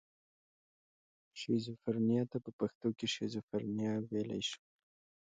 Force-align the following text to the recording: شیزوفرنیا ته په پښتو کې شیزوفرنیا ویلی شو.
شیزوفرنیا 1.39 2.23
ته 2.31 2.37
په 2.45 2.51
پښتو 2.59 2.87
کې 2.97 3.07
شیزوفرنیا 3.13 3.93
ویلی 4.11 4.41
شو. 4.49 4.61